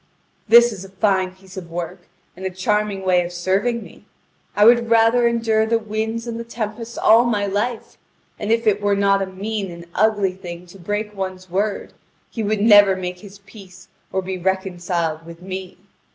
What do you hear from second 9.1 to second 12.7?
a mean and ugly thing to break one's word, he would